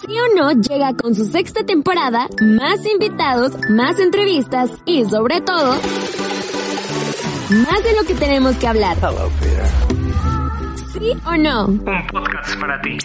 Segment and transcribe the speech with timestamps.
[0.00, 5.70] Sí o no llega con su sexta temporada, más invitados, más entrevistas y sobre todo,
[7.50, 8.96] más de lo que tenemos que hablar.
[10.92, 11.66] ¿Sí o no?
[11.66, 12.98] Un podcast para ti.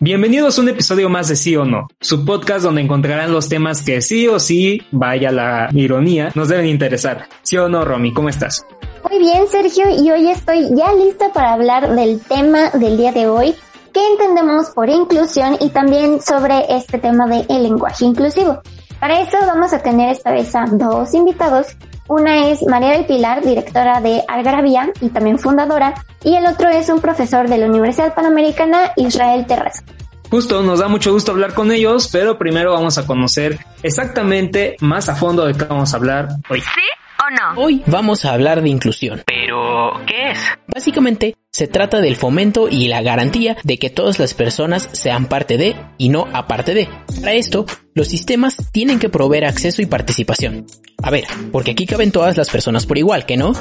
[0.00, 3.82] Bienvenidos a un episodio más de Sí o No, su podcast donde encontrarán los temas
[3.82, 7.26] que sí o sí, vaya la ironía, nos deben interesar.
[7.42, 8.12] ¿Sí o no, Romy?
[8.12, 8.64] ¿Cómo estás?
[9.08, 13.26] Muy bien, Sergio, y hoy estoy ya lista para hablar del tema del día de
[13.26, 13.54] hoy,
[13.92, 18.60] qué entendemos por inclusión y también sobre este tema del el lenguaje inclusivo.
[19.00, 21.68] Para eso vamos a tener esta vez a dos invitados.
[22.08, 26.88] Una es María del Pilar, directora de Algarabía y también fundadora, y el otro es
[26.88, 29.82] un profesor de la Universidad Panamericana, Israel Terraza.
[30.30, 35.08] Justo, nos da mucho gusto hablar con ellos, pero primero vamos a conocer exactamente más
[35.08, 36.60] a fondo de qué vamos a hablar hoy.
[36.60, 36.97] ¿Sí
[37.30, 37.60] no?
[37.60, 39.22] Hoy vamos a hablar de inclusión.
[39.26, 40.38] Pero, ¿qué es?
[40.66, 45.58] Básicamente, se trata del fomento y la garantía de que todas las personas sean parte
[45.58, 46.88] de y no aparte de.
[47.20, 50.66] Para esto, los sistemas tienen que proveer acceso y participación.
[51.02, 53.52] A ver, porque aquí caben todas las personas por igual, ¿que no?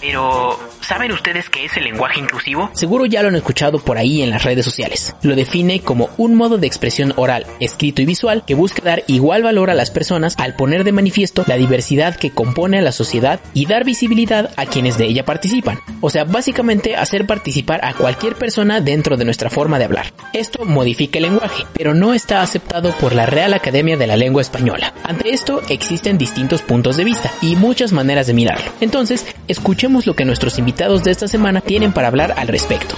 [0.00, 2.70] Pero, ¿saben ustedes qué es el lenguaje inclusivo?
[2.72, 5.14] Seguro ya lo han escuchado por ahí en las redes sociales.
[5.22, 9.42] Lo define como un modo de expresión oral, escrito y visual que busca dar igual
[9.42, 13.40] valor a las personas al poner de manifiesto la diversidad que compone a la sociedad
[13.52, 15.80] y dar visibilidad a quienes de ella participan.
[16.00, 20.12] O sea, básicamente hacer participar a cualquier persona dentro de nuestra forma de hablar.
[20.32, 24.40] Esto modifica el lenguaje, pero no está aceptado por la Real Academia de la Lengua
[24.40, 24.94] Española.
[25.04, 28.72] Ante esto existen distintos puntos de vista y muchas maneras de mirarlo.
[28.80, 32.94] Entonces, escuchemos lo que nuestros invitados de esta semana tienen para hablar al respecto.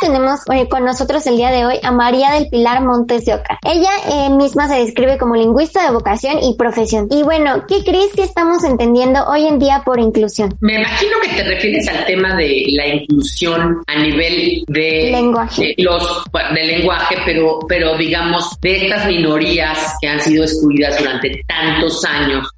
[0.00, 3.58] Tenemos eh, con nosotros el día de hoy a María del Pilar Montes de Oca.
[3.62, 7.06] Ella eh, misma se describe como lingüista de vocación y profesión.
[7.10, 10.56] Y bueno, ¿qué crees que estamos entendiendo hoy en día por inclusión?
[10.60, 15.74] Me imagino que te refieres al tema de la inclusión a nivel de Lenguaje.
[15.76, 21.42] de los de lenguaje, pero pero digamos de estas minorías que han sido excluidas durante
[21.46, 22.48] tantos años,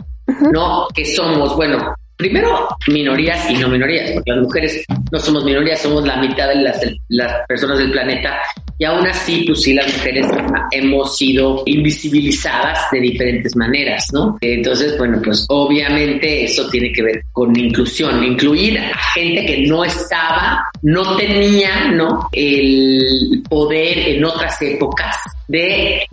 [0.52, 0.86] ¿no?
[0.94, 6.06] Que somos, bueno, primero minorías y no minorías, porque las mujeres no somos minorías, somos
[6.06, 8.38] la mitad de las, las personas del planeta
[8.82, 10.26] y aún así, pues sí, las mujeres
[10.72, 14.36] hemos sido invisibilizadas de diferentes maneras, ¿no?
[14.40, 19.84] Entonces, bueno, pues obviamente eso tiene que ver con inclusión, incluir a gente que no
[19.84, 22.28] estaba, no tenía, ¿no?
[22.32, 26.04] El poder en otras épocas de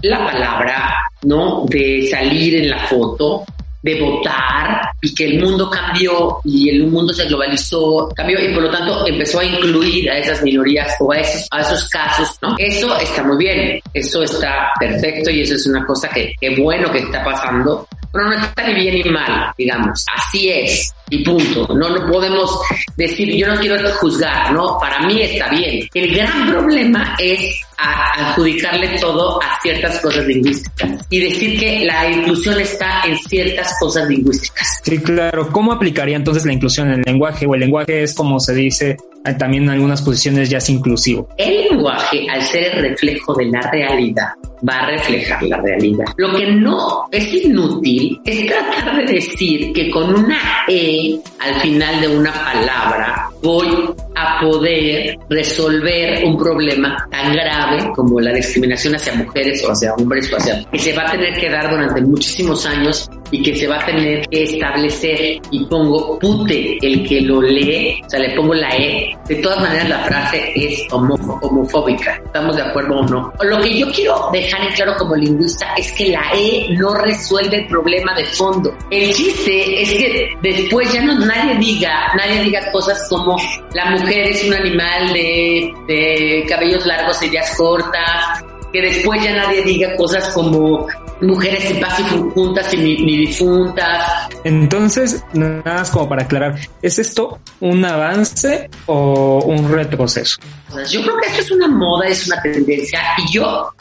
[0.00, 0.94] la palabra,
[1.24, 1.66] ¿no?
[1.66, 3.44] De salir en la foto,
[3.82, 8.64] de votar y que el mundo cambió y el mundo se globalizó, cambió y por
[8.64, 12.56] lo tanto empezó a incluir a esas minorías o a esos, a esos casos, ¿no?
[12.58, 16.90] Eso está muy bien, eso está perfecto y eso es una cosa que, que bueno
[16.90, 21.66] que está pasando, pero no está ni bien ni mal, digamos, así es y punto.
[21.74, 22.60] No, no podemos
[22.96, 24.78] decir, yo no quiero juzgar, ¿no?
[24.78, 25.88] Para mí está bien.
[25.94, 32.10] El gran problema es a- adjudicarle todo a ciertas cosas lingüísticas y decir que la
[32.10, 34.80] inclusión está en ciertas cosas lingüísticas.
[34.82, 35.48] Sí, claro.
[35.50, 37.46] ¿Cómo aplicaría entonces la inclusión en el lenguaje?
[37.46, 41.28] O el lenguaje es como se dice eh, también en algunas posiciones ya es inclusivo.
[41.38, 44.28] El lenguaje, al ser el reflejo de la realidad,
[44.68, 46.06] va a reflejar la realidad.
[46.16, 50.38] Lo que no es inútil es tratar de decir que con una
[50.68, 58.20] E al final de una palabra voy a poder resolver un problema tan grave como
[58.20, 61.48] la discriminación hacia mujeres o hacia hombres o hacia que se va a tener que
[61.48, 66.78] dar durante muchísimos años y que se va a tener que establecer y pongo pute
[66.82, 69.10] el que lo lee, o sea, le pongo la E.
[69.28, 73.32] De todas maneras la frase es homo- homofóbica, ¿estamos de acuerdo o no?
[73.42, 77.56] Lo que yo quiero dejar en claro como lingüista es que la E no resuelve
[77.58, 78.74] el problema de fondo.
[78.90, 83.36] El chiste es que después ya no nadie diga, nadie diga cosas como
[83.74, 89.62] la mujer es un animal de, de cabellos largos, ideas cortas, que después ya nadie
[89.62, 90.86] diga cosas como
[91.20, 94.28] mujeres sin paz y fu- juntas y ni, difuntas.
[94.44, 100.36] Entonces, nada más como para aclarar, ¿es esto un avance o un retroceso?
[100.72, 103.72] Sea, yo creo que esto es una moda, es una tendencia y yo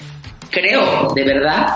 [0.50, 1.68] creo de verdad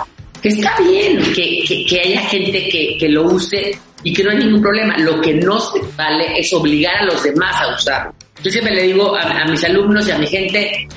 [0.42, 4.31] que está bien que, que, que haya gente que, que lo use y que no
[4.31, 4.98] hay ningún problema.
[4.98, 8.13] Lo que no se vale es obligar a los demás a usarlo.
[8.44, 10.88] Yo siempre le digo a, a mis alumnos y a mi gente,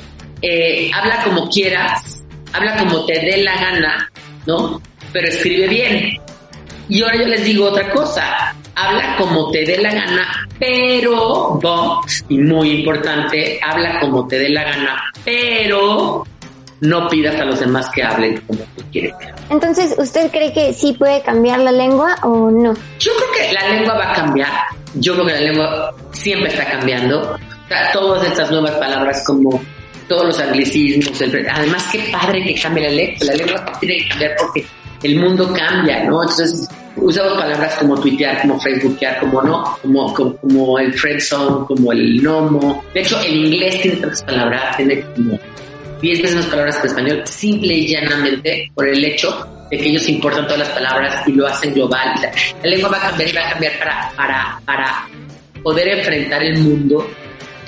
[0.40, 2.24] eh, habla como quieras,
[2.54, 4.10] habla como te dé la gana,
[4.46, 4.80] ¿no?
[5.12, 6.18] Pero escribe bien.
[6.88, 12.10] Y ahora yo les digo otra cosa, habla como te dé la gana, pero, but,
[12.28, 16.24] y muy importante, habla como te dé la gana, pero
[16.80, 19.14] no pidas a los demás que hablen como tú quieres.
[19.50, 22.74] Entonces, ¿usted cree que sí puede cambiar la lengua o no?
[22.98, 24.52] Yo creo que la lengua va a cambiar.
[24.94, 27.20] Yo creo que la lengua siempre está cambiando.
[27.20, 29.60] O sea, todas estas nuevas palabras como
[30.08, 31.20] todos los anglicismos.
[31.20, 33.18] además, qué padre que cambie la lengua.
[33.22, 34.64] La lengua tiene que cambiar porque
[35.02, 36.22] el mundo cambia, ¿no?
[36.22, 42.22] Entonces, usamos palabras como tuitear, como facebookear, como no, como, como, el friendzone, como el
[42.22, 42.84] nomo.
[42.92, 45.38] De hecho, el inglés tiene tantas palabras, tiene como
[46.00, 49.88] 10 veces más palabras que el español, simple y llanamente por el hecho de que
[49.88, 52.14] ellos importan todas las palabras y lo hacen global.
[52.62, 55.08] La, lengua va a cambiar y va a cambiar para, para, para
[55.62, 57.08] poder enfrentar el mundo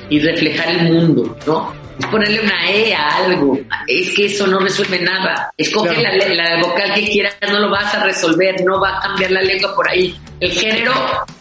[0.08, 1.85] y reflejar el mundo, ¿no?
[1.98, 3.58] Es ponerle una E a algo.
[3.87, 5.50] Es que eso no resuelve nada.
[5.56, 9.31] Escoge la, la, vocal que quieras, no lo vas a resolver, no va a cambiar
[9.31, 10.14] la lengua por ahí.
[10.40, 10.93] El género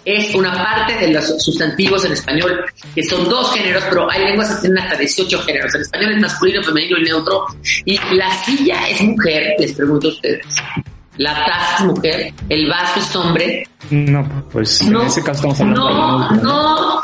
[0.06, 2.64] es una parte de los sustantivos en español,
[2.94, 5.76] que son dos géneros, pero hay lenguas que tienen hasta 18 géneros.
[5.76, 7.46] El español es masculino, femenino y neutro.
[7.84, 10.46] Y la silla es mujer, les pregunto a ustedes.
[11.18, 13.68] La taza es mujer, el vaso es hombre.
[13.90, 17.02] No, pues en ese caso estamos hablando no, de no,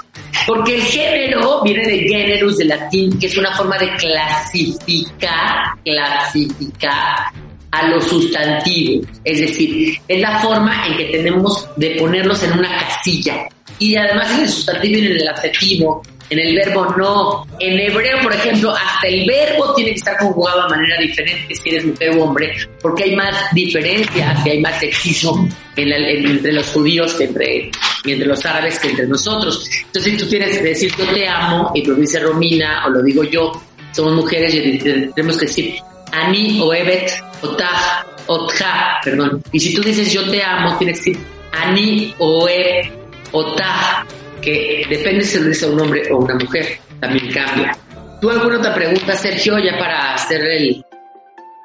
[0.47, 7.31] porque el género viene de generus de latín, que es una forma de clasificar, clasificar
[7.71, 9.07] a los sustantivos.
[9.23, 13.47] Es decir, es la forma en que tenemos de ponerlos en una casilla.
[13.79, 16.01] Y además en el sustantivo y en el adjetivo
[16.31, 17.45] en el verbo no.
[17.59, 21.69] En hebreo, por ejemplo, hasta el verbo tiene que estar conjugado de manera diferente si
[21.69, 27.13] eres mujer o hombre, porque hay más diferencias y hay más sexismo entre los judíos
[27.15, 27.71] que entre,
[28.05, 29.67] entre los árabes que entre nosotros.
[29.85, 33.23] Entonces, si tú que decir yo te amo y lo dice Romina o lo digo
[33.23, 33.51] yo,
[33.91, 34.77] somos mujeres y
[35.13, 35.75] tenemos que decir
[36.11, 37.11] Ani o Evet
[37.41, 39.43] o Taj o Tja, perdón.
[39.51, 42.91] Y si tú dices yo te amo, tienes que decir Ani o E
[43.31, 44.05] o Taj
[44.41, 47.77] que depende si lo dice un hombre o una mujer, también cambia.
[48.19, 50.83] ¿Tú alguna otra pregunta, Sergio, ya para hacer el...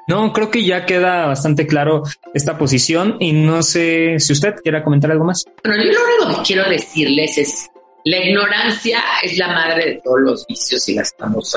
[0.07, 4.83] No, creo que ya queda bastante claro esta posición y no sé si usted quiera
[4.83, 5.43] comentar algo más.
[5.63, 7.69] Bueno, yo lo único que quiero decirles es,
[8.05, 11.53] la ignorancia es la madre de todos los vicios y la estamos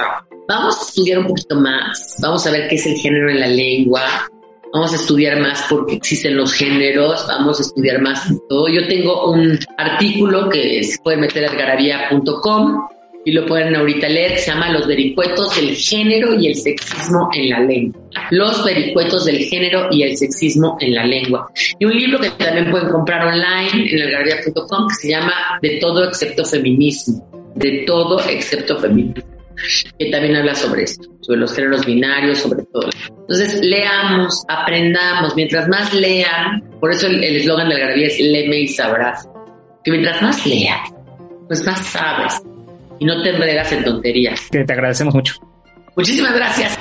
[0.49, 3.47] Vamos a estudiar un poquito más, vamos a ver qué es el género en la
[3.47, 4.29] lengua,
[4.73, 8.69] vamos a estudiar más porque existen los géneros, vamos a estudiar más todo.
[8.69, 12.88] Yo tengo un artículo que se puede meter a algarabía.com
[13.25, 17.50] y lo pueden ahorita leer, se llama Los vericuetos del género y el sexismo en
[17.50, 18.00] la lengua.
[18.31, 21.50] Los vericuetos del género y el sexismo en la lengua.
[21.78, 26.05] Y un libro que también pueden comprar online en algarabía.com que se llama De todo
[26.05, 27.52] excepto feminismo.
[27.56, 29.25] De todo excepto feminismo
[29.99, 32.88] que también habla sobre esto, sobre los géneros binarios, sobre todo.
[33.11, 38.69] Entonces, leamos, aprendamos, mientras más lean, por eso el eslogan de Algarabía es leme y
[38.69, 39.28] sabrás,
[39.84, 40.81] que mientras más leas,
[41.46, 42.40] pues más sabes
[43.00, 44.49] y no te enredas en tonterías.
[44.50, 45.35] Que te agradecemos mucho.
[45.97, 46.79] Muchísimas gracias.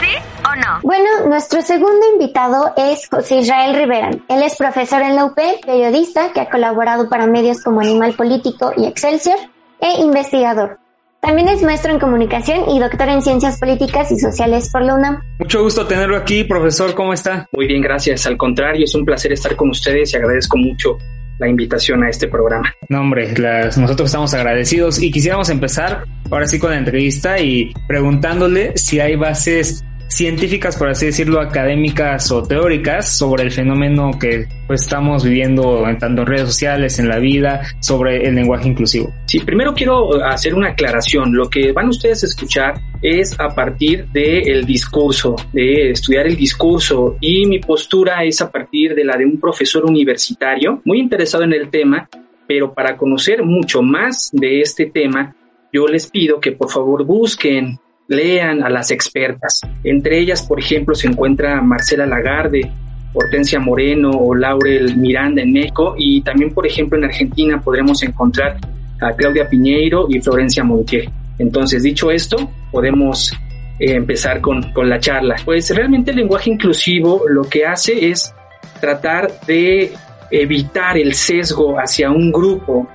[0.00, 0.80] ¿Sí o no?
[0.82, 4.10] Bueno, nuestro segundo invitado es José Israel Rivera.
[4.28, 8.72] Él es profesor en la UP, periodista que ha colaborado para medios como Animal Político
[8.76, 9.36] y Excelsior
[9.80, 10.78] e investigador.
[11.20, 15.20] También es maestro en comunicación y doctor en ciencias políticas y sociales por la UNAM.
[15.38, 16.94] Mucho gusto tenerlo aquí, profesor.
[16.94, 17.46] ¿Cómo está?
[17.52, 18.26] Muy bien, gracias.
[18.26, 20.98] Al contrario, es un placer estar con ustedes y agradezco mucho
[21.42, 22.72] la invitación a este programa.
[22.88, 23.34] No, hombre,
[23.76, 29.16] nosotros estamos agradecidos y quisiéramos empezar ahora sí con la entrevista y preguntándole si hay
[29.16, 29.84] bases
[30.22, 35.98] científicas, por así decirlo, académicas o teóricas sobre el fenómeno que pues, estamos viviendo en
[35.98, 39.12] tanto en redes sociales, en la vida, sobre el lenguaje inclusivo.
[39.26, 41.34] Sí, primero quiero hacer una aclaración.
[41.34, 47.16] Lo que van ustedes a escuchar es a partir del discurso, de estudiar el discurso
[47.20, 51.52] y mi postura es a partir de la de un profesor universitario muy interesado en
[51.52, 52.08] el tema,
[52.46, 55.34] pero para conocer mucho más de este tema,
[55.72, 57.80] yo les pido que por favor busquen
[58.12, 59.60] lean a las expertas.
[59.82, 62.70] Entre ellas, por ejemplo, se encuentra Marcela Lagarde,
[63.14, 68.56] Hortensia Moreno o Laurel Miranda en México y también, por ejemplo, en Argentina podremos encontrar
[69.00, 71.10] a Claudia Piñeiro y Florencia Montiel.
[71.38, 72.36] Entonces, dicho esto,
[72.70, 73.32] podemos
[73.78, 75.36] eh, empezar con, con la charla.
[75.44, 78.34] Pues realmente el lenguaje inclusivo lo que hace es
[78.80, 79.92] tratar de
[80.30, 82.88] evitar el sesgo hacia un grupo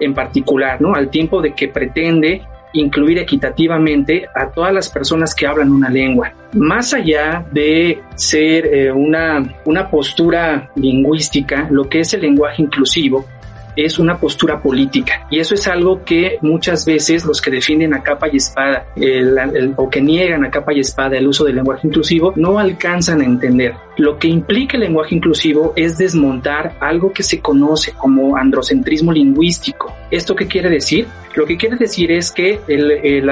[0.00, 0.94] en particular, ¿no?
[0.94, 6.32] Al tiempo de que pretende incluir equitativamente a todas las personas que hablan una lengua.
[6.54, 13.26] Más allá de ser eh, una, una postura lingüística, lo que es el lenguaje inclusivo
[13.76, 18.02] es una postura política y eso es algo que muchas veces los que defienden a
[18.02, 18.86] capa y espada
[19.76, 23.24] o que niegan a capa y espada el uso del lenguaje inclusivo no alcanzan a
[23.24, 23.74] entender.
[23.96, 29.94] Lo que implica el lenguaje inclusivo es desmontar algo que se conoce como androcentrismo lingüístico.
[30.10, 31.06] ¿Esto qué quiere decir?
[31.34, 33.30] Lo que quiere decir es que el, el,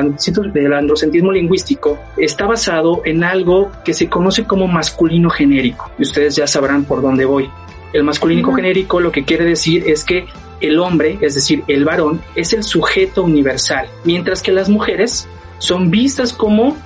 [0.54, 5.90] el androcentrismo lingüístico está basado en algo que se conoce como masculino genérico.
[5.98, 7.50] Y ustedes ya sabrán por dónde voy.
[7.92, 10.26] El masculino genérico lo que quiere decir es que
[10.60, 15.28] el hombre, es decir, el varón, es el sujeto universal, mientras que las mujeres
[15.58, 16.76] son vistas como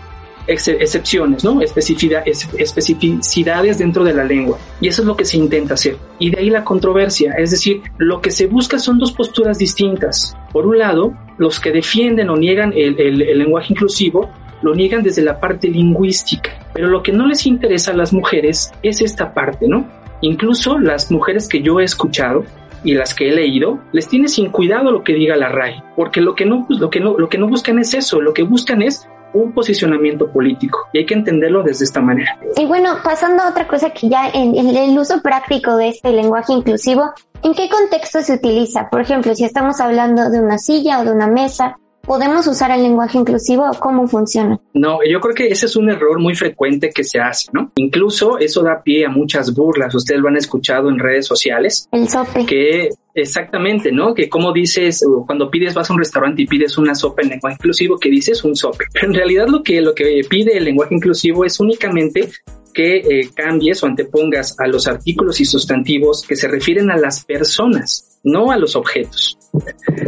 [0.47, 1.63] excepciones, ¿no?
[1.63, 4.59] especificidades dentro de la lengua.
[4.81, 5.97] Y eso es lo que se intenta hacer.
[6.19, 7.35] Y de ahí la controversia.
[7.39, 10.37] Es decir, lo que se busca son dos posturas distintas.
[10.53, 14.31] Por un lado, los que defienden o niegan el, el lenguaje inclusivo
[14.63, 16.51] lo niegan desde la parte lingüística.
[16.73, 19.87] Pero lo que no les interesa a las mujeres es esta parte, ¿no?
[20.21, 22.45] Incluso las mujeres que yo he escuchado
[22.85, 26.21] y las que he leído, les tiene sin cuidado lo que diga la RAI, porque
[26.21, 28.83] lo que no, lo que no, lo que no buscan es eso, lo que buscan
[28.83, 32.39] es un posicionamiento político y hay que entenderlo desde esta manera.
[32.57, 36.53] Y bueno, pasando a otra cosa que ya en, el uso práctico de este lenguaje
[36.53, 37.11] inclusivo,
[37.43, 38.89] ¿en qué contexto se utiliza?
[38.91, 42.83] Por ejemplo, si estamos hablando de una silla o de una mesa ¿Podemos usar el
[42.83, 44.61] lenguaje inclusivo cómo funciona?
[44.75, 47.73] No, yo creo que ese es un error muy frecuente que se hace, ¿no?
[47.77, 49.95] Incluso eso da pie a muchas burlas.
[49.95, 51.89] Ustedes lo han escuchado en redes sociales.
[51.93, 52.45] El sope.
[52.47, 54.15] Que exactamente, ¿no?
[54.15, 57.57] Que como dices, cuando pides, vas a un restaurante y pides una sopa en lenguaje
[57.59, 58.85] inclusivo, que dices un sope.
[58.93, 62.29] Pero en realidad lo que, lo que pide el lenguaje inclusivo es únicamente
[62.75, 67.25] que eh, cambies o antepongas a los artículos y sustantivos que se refieren a las
[67.25, 69.39] personas, no a los objetos.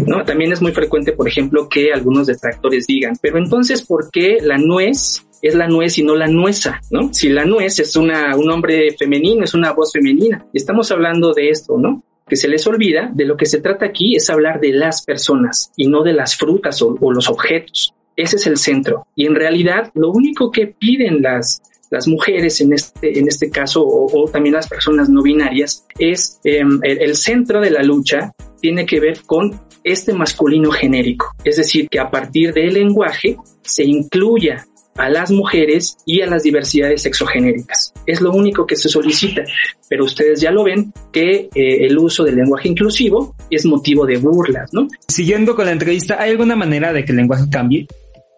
[0.07, 0.25] ¿No?
[0.25, 4.59] También es muy frecuente, por ejemplo, que algunos detractores digan, pero entonces, ¿por qué la
[4.59, 7.13] nuez es la nuez y no la nueza, ¿no?
[7.13, 10.45] Si la nuez es una, un hombre femenino, es una voz femenina.
[10.53, 12.03] Estamos hablando de esto, ¿no?
[12.27, 15.71] Que se les olvida de lo que se trata aquí es hablar de las personas
[15.77, 17.95] y no de las frutas o, o los objetos.
[18.17, 19.07] Ese es el centro.
[19.15, 23.85] Y en realidad, lo único que piden las, las mujeres en este, en este caso
[23.87, 29.01] o, también las personas no binarias es em, el, centro de la lucha tiene que
[29.01, 34.67] ver con este masculino genérico, es decir, que a partir del lenguaje se incluya
[34.97, 37.93] a las mujeres y a las diversidades sexogenéricas.
[38.07, 39.45] Es lo único que se solicita,
[39.89, 44.17] pero ustedes ya lo ven que eh, el uso del lenguaje inclusivo es motivo de
[44.17, 44.89] burlas, ¿no?
[45.07, 47.87] Siguiendo con la entrevista, ¿hay alguna manera de que el lenguaje cambie?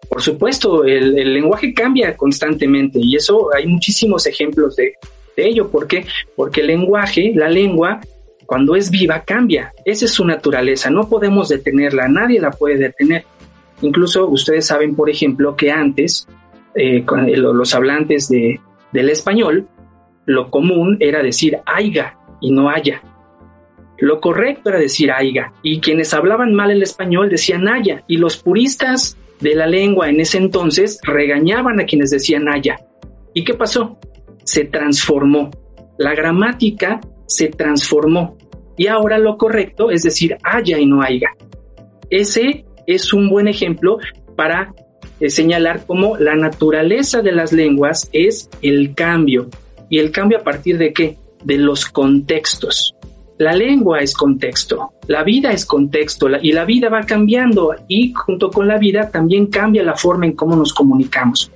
[0.09, 4.93] Por supuesto, el, lenguaje cambia constantemente y eso hay muchísimos ejemplos de,
[5.37, 5.69] ello.
[5.69, 6.05] ¿Por qué?
[6.35, 8.01] Porque el lenguaje, la lengua,
[8.45, 9.71] cuando es viva, cambia.
[9.85, 10.89] Esa es su naturaleza.
[10.89, 13.23] No podemos detenerla, nadie la puede detener.
[13.81, 16.27] Incluso ustedes saben, por ejemplo, que antes
[16.75, 17.05] eh,
[17.37, 18.59] los hablantes de,
[18.91, 19.67] del español,
[20.25, 23.01] lo común era decir aiga y no haya.
[23.97, 25.53] Lo correcto era decir aiga.
[25.61, 28.03] Y quienes hablaban mal el español decían haya.
[28.07, 32.77] Y los puristas de la lengua en ese entonces regañaban a quienes decían haya.
[33.33, 33.97] ¿Y qué pasó?
[34.43, 35.49] Se transformó.
[35.97, 38.37] La gramática se transformó.
[38.77, 41.29] Y ahora lo correcto es decir haya y no haya.
[42.09, 43.97] Ese es un buen ejemplo
[44.35, 44.73] para
[45.19, 49.49] eh, señalar cómo la naturaleza de las lenguas es el cambio.
[49.89, 51.17] ¿Y el cambio a partir de qué?
[51.43, 52.95] De los contextos.
[53.39, 58.51] La lengua es contexto, la vida es contexto y la vida va cambiando y junto
[58.51, 61.49] con la vida también cambia la forma en cómo nos comunicamos.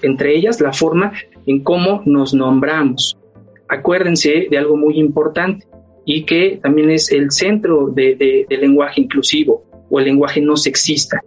[0.00, 1.12] Entre ellas la forma
[1.44, 3.18] en cómo nos nombramos.
[3.66, 5.66] Acuérdense de algo muy importante
[6.04, 11.20] y que también es el centro del lenguaje inclusivo o el lenguaje no sexista.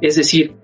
[0.00, 0.54] Es decir,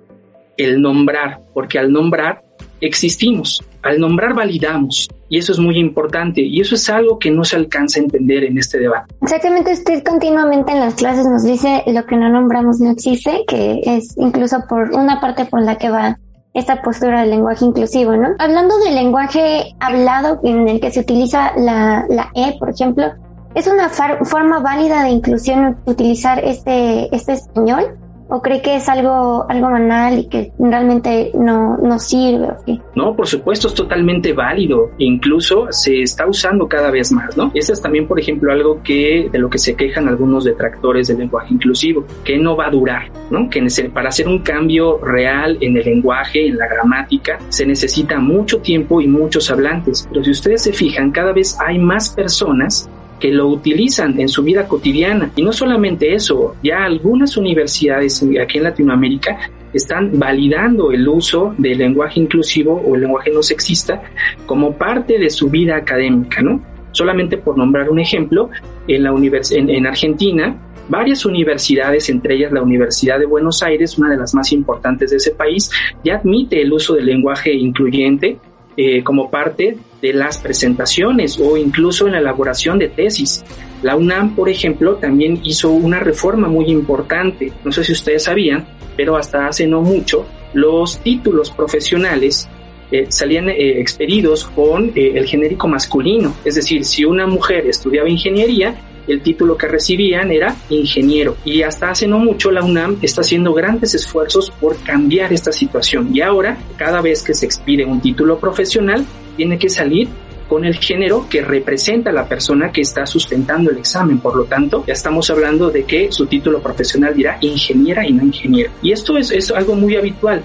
[0.57, 2.45] el nombrar, porque al nombrar
[2.81, 7.45] existimos, al nombrar validamos, y eso es muy importante y eso es algo que no
[7.45, 9.15] se alcanza a entender en este debate.
[9.23, 13.81] Exactamente, usted continuamente en las clases nos dice lo que no nombramos no existe, que
[13.85, 16.19] es incluso por una parte por la que va
[16.55, 18.29] esta postura del lenguaje inclusivo, ¿no?
[18.39, 23.13] Hablando del lenguaje hablado en el que se utiliza la, la E, por ejemplo,
[23.55, 27.99] ¿es una forma válida de inclusión utilizar este, este español?
[28.29, 32.49] ¿O cree que es algo, algo banal y que realmente no, no sirve?
[32.95, 34.91] No, por supuesto, es totalmente válido.
[34.99, 37.53] Incluso se está usando cada vez más, ¿no?
[37.55, 41.19] Eso es también, por ejemplo, algo que de lo que se quejan algunos detractores del
[41.19, 43.49] lenguaje inclusivo, que no va a durar, ¿no?
[43.49, 48.59] Que para hacer un cambio real en el lenguaje, en la gramática, se necesita mucho
[48.59, 50.07] tiempo y muchos hablantes.
[50.09, 54.43] Pero si ustedes se fijan, cada vez hay más personas que lo utilizan en su
[54.43, 55.31] vida cotidiana.
[55.37, 59.39] Y no solamente eso, ya algunas universidades aquí en Latinoamérica
[59.73, 64.03] están validando el uso del lenguaje inclusivo o el lenguaje no sexista
[64.47, 66.61] como parte de su vida académica, ¿no?
[66.93, 68.49] Solamente por nombrar un ejemplo,
[68.89, 70.57] en, la en, en Argentina,
[70.89, 75.17] varias universidades, entre ellas la Universidad de Buenos Aires, una de las más importantes de
[75.17, 75.71] ese país,
[76.05, 78.39] ya admite el uso del lenguaje incluyente
[78.77, 83.45] eh, como parte de las presentaciones o incluso en la elaboración de tesis.
[83.83, 87.53] La UNAM, por ejemplo, también hizo una reforma muy importante.
[87.65, 88.67] No sé si ustedes sabían,
[88.97, 92.49] pero hasta hace no mucho los títulos profesionales
[92.91, 96.35] eh, salían eh, expedidos con el genérico masculino.
[96.45, 98.75] Es decir, si una mujer estudiaba ingeniería,
[99.07, 101.37] el título que recibían era ingeniero.
[101.45, 106.11] Y hasta hace no mucho la UNAM está haciendo grandes esfuerzos por cambiar esta situación.
[106.13, 109.05] Y ahora, cada vez que se expide un título profesional,
[109.37, 110.09] tiene que salir
[110.49, 114.19] con el género que representa a la persona que está sustentando el examen.
[114.19, 118.25] Por lo tanto, ya estamos hablando de que su título profesional dirá ingeniera y no
[118.25, 118.71] ingeniero.
[118.83, 120.43] Y esto es, es algo muy habitual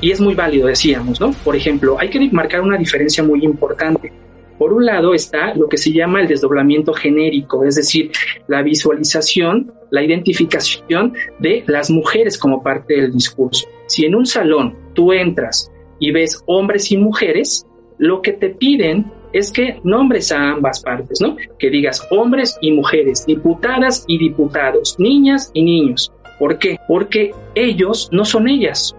[0.00, 1.32] y es muy válido, decíamos, ¿no?
[1.44, 4.12] Por ejemplo, hay que marcar una diferencia muy importante.
[4.58, 8.12] Por un lado está lo que se llama el desdoblamiento genérico, es decir,
[8.48, 13.66] la visualización, la identificación de las mujeres como parte del discurso.
[13.86, 17.66] Si en un salón tú entras y ves hombres y mujeres,
[17.98, 21.36] lo que te piden es que nombres a ambas partes, ¿no?
[21.58, 26.12] Que digas hombres y mujeres, diputadas y diputados, niñas y niños.
[26.38, 26.78] ¿Por qué?
[26.88, 28.94] Porque ellos no son ellas.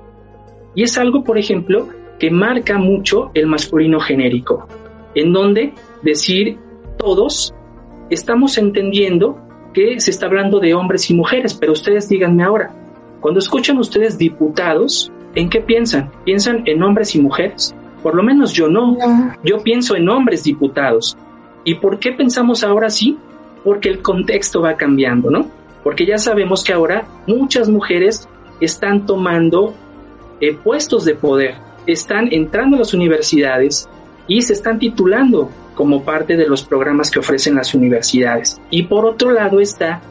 [0.75, 4.67] Y es algo, por ejemplo, que marca mucho el masculino genérico,
[5.15, 6.57] en donde decir
[6.97, 7.53] todos
[8.09, 9.37] estamos entendiendo
[9.73, 12.71] que se está hablando de hombres y mujeres, pero ustedes díganme ahora,
[13.19, 16.11] cuando escuchan ustedes diputados, ¿en qué piensan?
[16.25, 17.73] ¿Piensan en hombres y mujeres?
[18.03, 18.97] Por lo menos yo no.
[19.43, 21.17] Yo pienso en hombres diputados.
[21.63, 23.17] ¿Y por qué pensamos ahora sí?
[23.63, 25.47] Porque el contexto va cambiando, ¿no?
[25.83, 28.27] Porque ya sabemos que ahora muchas mujeres
[28.59, 29.73] están tomando
[30.41, 31.55] eh, puestos de poder,
[31.87, 33.89] están entrando a las universidades
[34.27, 38.59] y se están titulando como parte de los programas que ofrecen las universidades.
[38.69, 40.01] Y por otro lado está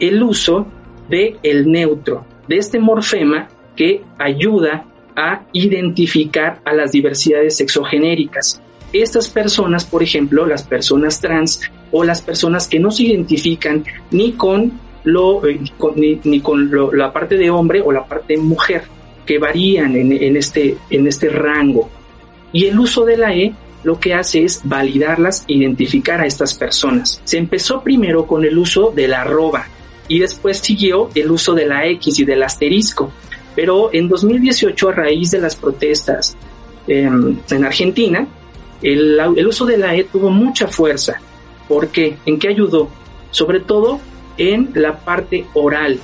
[0.00, 0.66] el uso
[1.08, 4.84] de el neutro, de este morfema que ayuda
[5.16, 8.60] a identificar a las diversidades sexogenéricas.
[8.92, 11.60] Estas personas, por ejemplo, las personas trans
[11.90, 14.72] o las personas que no se identifican ni con
[15.04, 15.60] lo eh,
[16.24, 18.82] ni, con la parte de hombre o la parte de mujer
[19.26, 21.88] que varían en, este en este rango
[22.52, 23.54] y el uso de la e
[23.84, 28.92] lo que hace es validarlas identificar a estas personas se empezó primero con el uso
[28.94, 29.66] de la arroba
[30.08, 33.12] y después siguió el uso de la x y del asterisco
[33.54, 36.36] pero en 2018, a raíz de las protestas
[36.86, 38.26] em, en Argentina,
[38.82, 41.20] el, el, uso de la E tuvo mucha fuerza.
[41.68, 42.16] ¿Por qué?
[42.26, 42.88] ¿En qué ayudó?
[43.30, 44.00] Sobre todo
[44.38, 46.00] en la parte oral,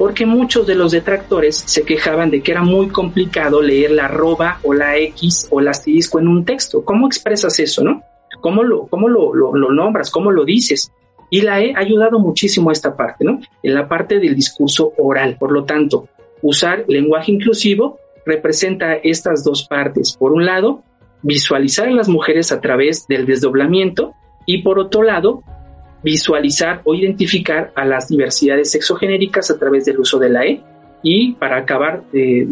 [0.00, 4.58] porque muchos de los detractores se quejaban de que era muy complicado leer la arroba
[4.62, 6.82] o la X o el asterisco en un texto.
[6.82, 8.02] ¿Cómo expresas eso, no?
[8.40, 10.10] ¿Cómo lo, cómo lo, lo, nombras?
[10.10, 10.90] ¿Cómo lo dices?
[11.28, 13.40] Y la E ayudado muchísimo a esta parte, ¿no?
[13.62, 15.36] En la parte del discurso oral.
[15.38, 16.08] Por lo tanto,
[16.40, 20.16] usar lenguaje inclusivo representa estas dos partes.
[20.18, 20.82] Por un lado,
[21.20, 24.14] visualizar a las mujeres a través del desdoblamiento
[24.46, 25.42] y por otro lado,
[26.02, 30.62] visualizar o identificar a las diversidades sexogenéricas a través del uso de la E
[31.02, 32.48] y para acabar de,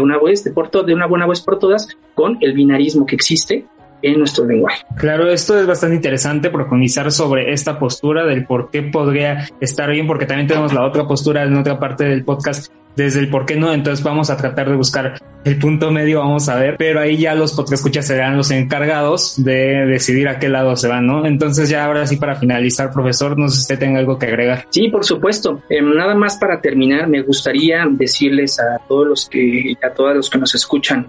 [0.00, 3.64] una vez, de, por de una buena vez por todas, con el binarismo que existe
[4.02, 4.84] en nuestro lenguaje.
[4.96, 10.06] Claro, esto es bastante interesante profundizar sobre esta postura del por qué podría estar bien,
[10.06, 13.54] porque también tenemos la otra postura en otra parte del podcast desde el por qué
[13.54, 17.16] no, entonces vamos a tratar de buscar el punto medio, vamos a ver, pero ahí
[17.16, 21.24] ya los podcast escuchas serán los encargados de decidir a qué lado se van, ¿no?
[21.24, 24.66] Entonces ya ahora sí para finalizar, profesor, no sé si usted tenga algo que agregar.
[24.70, 25.62] Sí, por supuesto.
[25.70, 30.28] Em, nada más para terminar, me gustaría decirles a todos los que, a todos los
[30.28, 31.06] que nos escuchan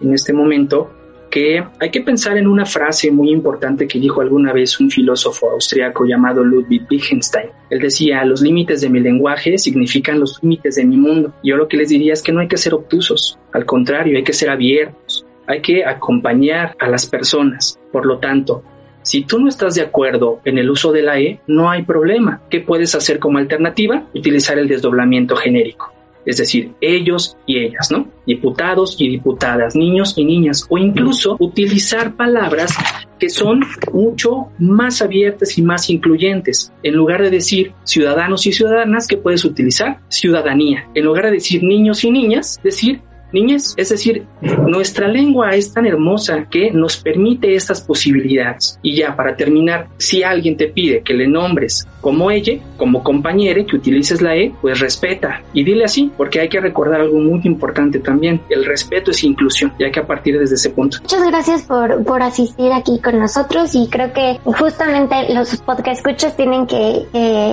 [0.00, 0.92] en este momento,
[1.32, 5.50] que hay que pensar en una frase muy importante que dijo alguna vez un filósofo
[5.50, 7.48] austriaco llamado Ludwig Wittgenstein.
[7.70, 11.32] Él decía, los límites de mi lenguaje significan los límites de mi mundo.
[11.42, 14.24] Yo lo que les diría es que no hay que ser obtusos, al contrario, hay
[14.24, 17.80] que ser abiertos, hay que acompañar a las personas.
[17.90, 18.62] Por lo tanto,
[19.00, 22.42] si tú no estás de acuerdo en el uso de la E, no hay problema.
[22.50, 24.04] ¿Qué puedes hacer como alternativa?
[24.14, 25.91] Utilizar el desdoblamiento genérico
[26.24, 28.08] es decir, ellos y ellas, ¿no?
[28.26, 32.74] Diputados y diputadas, niños y niñas, o incluso utilizar palabras
[33.18, 33.60] que son
[33.92, 36.72] mucho más abiertas y más incluyentes.
[36.82, 40.88] En lugar de decir ciudadanos y ciudadanas, que puedes utilizar ciudadanía.
[40.94, 43.00] En lugar de decir niños y niñas, decir
[43.32, 43.74] niñez.
[43.76, 44.26] Es decir,
[44.66, 48.78] nuestra lengua es tan hermosa que nos permite estas posibilidades.
[48.82, 53.64] Y ya para terminar, si alguien te pide que le nombres como ella, como compañera,
[53.64, 57.40] que utilices la E, pues respeta y dile así, porque hay que recordar algo muy
[57.44, 58.42] importante también.
[58.50, 60.98] El respeto es inclusión, ya que a partir desde ese punto.
[61.00, 66.36] Muchas gracias por, por asistir aquí con nosotros y creo que justamente los podcast escuchas
[66.36, 67.06] tienen que,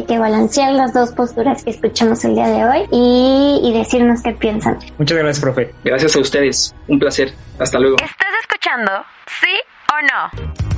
[0.08, 4.32] que, balancear las dos posturas que escuchamos el día de hoy y, y decirnos qué
[4.32, 4.78] piensan.
[4.98, 5.72] Muchas gracias, profe.
[5.84, 6.76] Gracias a ustedes.
[6.88, 7.34] Un placer.
[7.60, 7.98] Hasta luego.
[7.98, 8.92] ¿Estás escuchando?
[9.28, 9.56] ¿Sí
[9.94, 10.69] o no?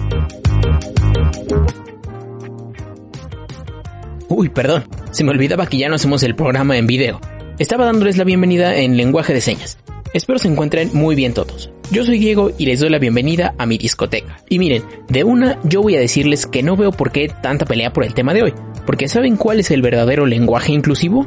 [4.33, 4.85] Uy, perdón.
[5.11, 7.19] Se me olvidaba que ya no hacemos el programa en video.
[7.59, 9.77] Estaba dándoles la bienvenida en lenguaje de señas.
[10.13, 11.69] Espero se encuentren muy bien todos.
[11.91, 14.37] Yo soy Diego y les doy la bienvenida a mi discoteca.
[14.47, 17.91] Y miren, de una yo voy a decirles que no veo por qué tanta pelea
[17.91, 18.53] por el tema de hoy.
[18.85, 21.25] Porque ¿saben cuál es el verdadero lenguaje inclusivo?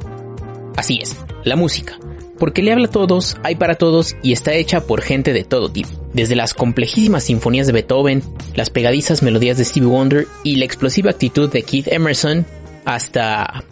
[0.74, 1.14] Así es,
[1.44, 1.98] la música.
[2.38, 5.68] Porque le habla a todos, hay para todos y está hecha por gente de todo
[5.68, 5.90] tipo.
[6.14, 8.22] Desde las complejísimas sinfonías de Beethoven,
[8.54, 12.46] las pegadizas melodías de Stevie Wonder y la explosiva actitud de Keith Emerson,
[12.84, 13.64] hasta...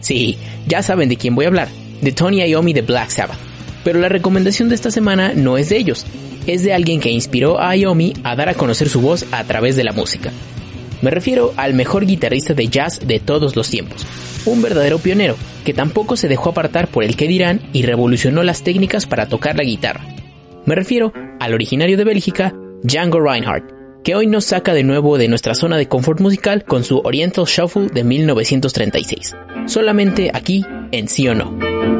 [0.00, 1.68] Sí, ya saben de quién voy a hablar,
[2.00, 3.38] de Tony Iommi de Black Sabbath.
[3.84, 6.06] Pero la recomendación de esta semana no es de ellos,
[6.46, 9.76] es de alguien que inspiró a Iommi a dar a conocer su voz a través
[9.76, 10.30] de la música.
[11.02, 14.06] Me refiero al mejor guitarrista de jazz de todos los tiempos,
[14.44, 18.62] un verdadero pionero, que tampoco se dejó apartar por el que dirán y revolucionó las
[18.62, 20.04] técnicas para tocar la guitarra.
[20.66, 25.28] Me refiero al originario de Bélgica, Django Reinhardt, que hoy nos saca de nuevo de
[25.28, 29.36] nuestra zona de confort musical con su Oriental Shuffle de 1936.
[29.66, 31.99] Solamente aquí en Sí o No.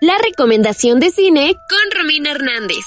[0.00, 2.84] La recomendación de cine con Romina Hernández.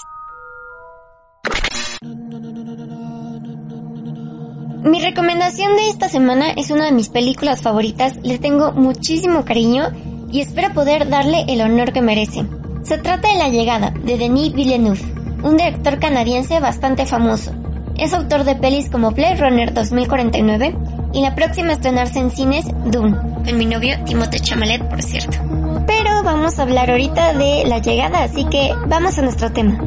[4.83, 9.89] Mi recomendación de esta semana es una de mis películas favoritas, le tengo muchísimo cariño
[10.31, 12.45] y espero poder darle el honor que merece.
[12.83, 15.01] Se trata de La llegada, de Denis Villeneuve,
[15.43, 17.53] un director canadiense bastante famoso.
[17.99, 20.73] Es autor de pelis como Blade Runner 2049
[21.11, 25.37] y la próxima a estrenarse en cines, Dune, con mi novio Timothée Chamalet, por cierto.
[25.85, 29.77] Pero vamos a hablar ahorita de la llegada, así que vamos a nuestro tema.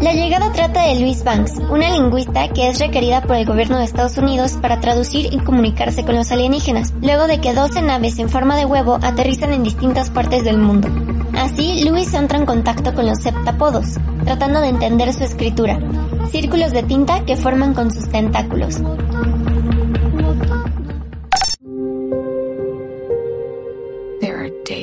[0.00, 3.84] La llegada trata de Louise Banks, una lingüista que es requerida por el gobierno de
[3.84, 8.30] Estados Unidos para traducir y comunicarse con los alienígenas, luego de que 12 naves en
[8.30, 10.88] forma de huevo aterrizan en distintas partes del mundo.
[11.34, 15.78] Así, Louise entra en contacto con los septapodos, tratando de entender su escritura,
[16.30, 18.80] círculos de tinta que forman con sus tentáculos.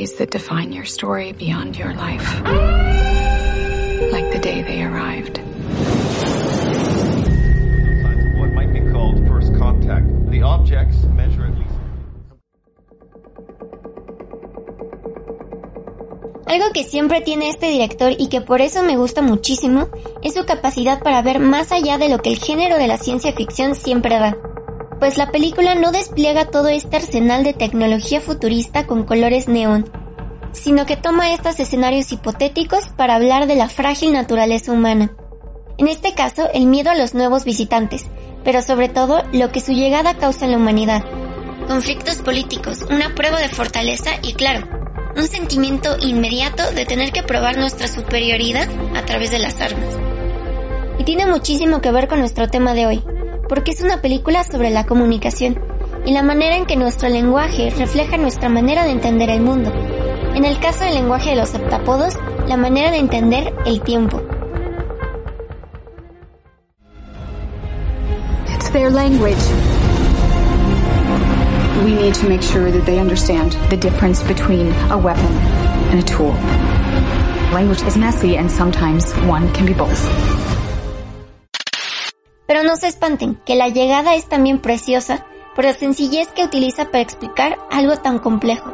[0.05, 2.41] days that define your story beyond your life.
[4.11, 5.44] Like the day they arrived.
[16.55, 19.89] Algo que siempre tiene este director y que por eso me gusta muchísimo
[20.23, 23.33] es su capacidad para ver más allá de lo que el género de la ciencia
[23.33, 24.37] ficción siempre da
[24.97, 29.91] pues la película no despliega todo este arsenal de tecnología futurista con colores neón,
[30.53, 35.13] sino que toma estos escenarios hipotéticos para hablar de la frágil naturaleza humana.
[35.77, 38.05] En este caso, el miedo a los nuevos visitantes,
[38.45, 41.03] pero sobre todo lo que su llegada causa en la humanidad.
[41.67, 44.84] Conflictos políticos, una prueba de fortaleza y claro,
[45.15, 49.95] un sentimiento inmediato de tener que probar nuestra superioridad a través de las armas.
[50.97, 53.03] Y tiene muchísimo que ver con nuestro tema de hoy,
[53.47, 55.59] porque es una película sobre la comunicación
[56.05, 59.71] y la manera en que nuestro lenguaje refleja nuestra manera de entender el mundo.
[60.35, 62.15] En el caso del lenguaje de los septapodos,
[62.47, 64.21] la manera de entender el tiempo.
[68.47, 69.64] It's language.
[71.83, 75.31] We need to make sure that they understand the difference between a weapon
[75.91, 76.31] and a tool.
[77.53, 79.99] Language is messy and sometimes one can be both.
[82.47, 86.85] Pero no se espanten, que la llegada es también preciosa por la sencillez que utiliza
[86.85, 88.73] para explicar algo tan complejo.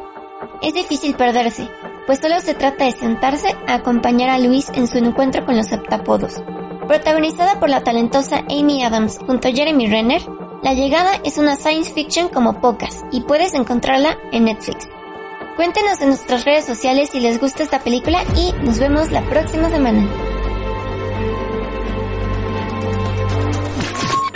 [0.62, 1.70] Es difícil perderse,
[2.06, 5.68] pues solo se trata de sentarse a acompañar a Luis en su encuentro con los
[5.68, 6.42] septapodos.
[6.88, 10.22] Protagonizada por la talentosa Amy Adams junto a Jeremy Renner,
[10.63, 14.88] La llegada es una science fiction como pocas y puedes encontrarla en Netflix.
[15.56, 19.69] Cuéntenos en nuestras redes sociales si les gusta esta película y nos vemos la próxima
[19.69, 20.08] semana.